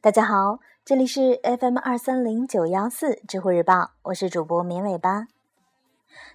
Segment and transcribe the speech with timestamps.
[0.00, 5.26] 大家好，这里是 FM 二三零九幺四知乎日报，我是主播绵尾巴。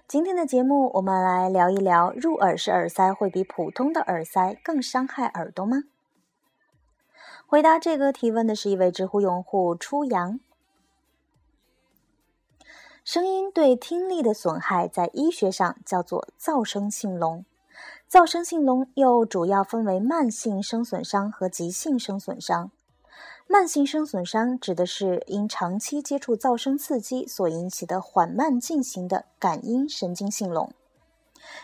[0.06, 5.84] 今天的节目，我们来聊一聊入耳式耳塞会比普通的耳塞更伤害耳朵吗？
[7.46, 10.38] 回答这个提问的是一位知乎用户初阳。
[13.04, 17.44] 声音对听力的损害，在医学上叫做噪声性聋。
[18.08, 22.70] 噪声性聋又主要分为慢性声损伤和急性声损伤。
[23.48, 30.72] 慢性声损伤指的是因长期接触噪声刺激所引起的缓慢进行的感音神经性聋。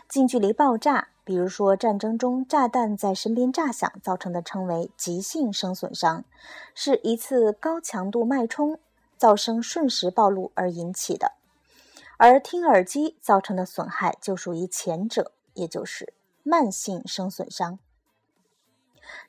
[0.09, 6.25] 近距离爆炸，比如说战争中炸弹在身边炸响造成的，称为急性声损伤，
[6.75, 8.81] 是一次高强度脉冲，
[9.19, 11.33] 噪声瞬时暴露而引起的。
[12.17, 17.79] 而听耳机造成的损害就属于前者，也就是慢性声损伤。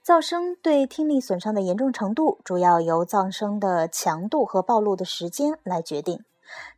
[0.04, 6.23] 噪声对听力损伤的严重程度，主要由噪声的强度和暴露的时间来决定。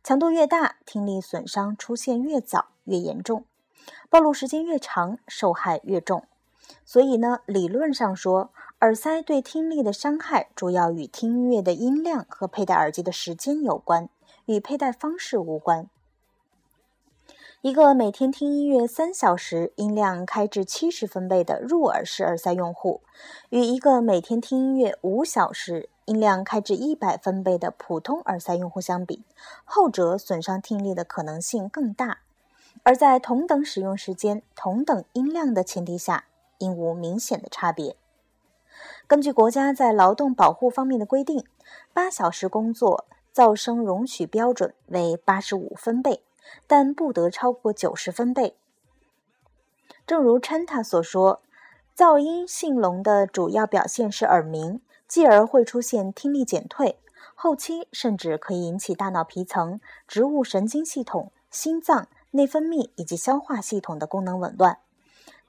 [0.04, 3.44] 强度越大，听力损伤出现越早、越严重；
[4.10, 6.26] 暴露时间越长，受害越重。
[6.84, 14.08] 所以呢，理论上说，耳塞对听力的伤害主要与听音乐的音量和佩戴耳机的时间有关，
[14.46, 15.88] 与佩戴方式无关。
[17.60, 23.02] 一个每天听音乐三小时、音量开至七十分贝的入耳式耳塞用户，
[23.50, 29.22] 与一个每天听音乐五小时、音量开至一百分贝的普通耳塞用户相比，
[29.64, 32.18] 后者损伤听力的可能性更大。
[32.82, 36.24] 而在同等使用时间、同等音量的前提下，
[36.62, 37.96] 应无明显的差别。
[39.06, 41.44] 根据国家在劳动保护方面的规定，
[41.92, 46.22] 八小时工作噪声容许标准为八十五分贝。
[46.66, 48.56] 但不得超过九十分贝。
[50.04, 51.40] 正如 Chanta 所说，
[51.96, 56.98] 噪音性聋的主要表现是耳鸣，继而会出现听力减退，
[57.34, 64.78] 后期甚至可以引起大脑皮层、植物神经系统、心脏、内分泌以及消化系统的功能紊乱。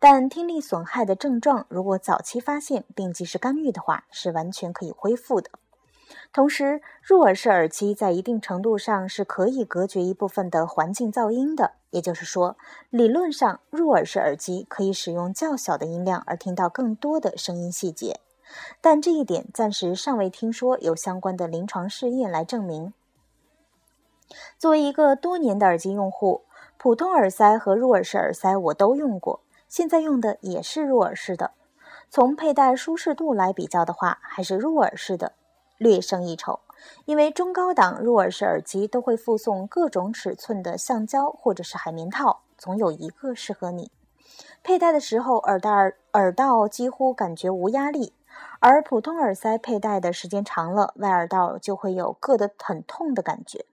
[0.06, 5.50] 但听力损害的症状如果早期发现并及时干预的话，是完全可以恢复的。
[6.34, 11.75] 同时，入耳式耳机在一定程度上是可以隔绝一部分的环境噪音的。
[11.92, 12.58] 也就是说，
[12.90, 18.19] 理论上，入耳式耳机可以使用较小的音量而听到更多的声音细节。
[18.81, 22.94] 但这一点暂时尚未听说有相关的临床试验来证明。
[24.59, 26.42] 作为一个多年的耳机用户，
[26.78, 29.40] 普通耳塞和入耳式耳塞我都用过，
[29.73, 31.50] 现在用的也是入耳式的。
[32.07, 35.34] 从佩戴舒适度来比较的话，还是入耳式的。
[35.79, 36.59] 略胜一筹，
[37.06, 43.89] 因为中高档入耳式耳机都会附送各种尺寸的橡胶或者是海绵套，总有一个适合你。
[44.62, 45.72] 佩戴的时候，耳带
[46.12, 48.13] 耳道几乎感觉无压力，
[48.59, 53.66] 而普通耳塞佩戴的时间长了，外耳道就会有硌得很痛的感觉。